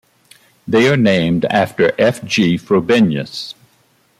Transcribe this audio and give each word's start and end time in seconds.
They 0.67 0.89
are 0.89 0.97
named 0.97 1.45
after 1.45 1.93
F. 1.99 2.23
G. 2.23 2.57
Frobenius. 2.57 3.53